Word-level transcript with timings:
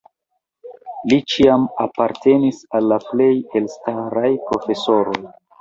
Li 1.11 1.19
ĉiam 1.33 1.67
apartenis 1.85 2.63
al 2.79 2.89
la 2.95 2.99
plej 3.11 3.31
elstaraj 3.61 4.33
profesoroj. 4.49 5.19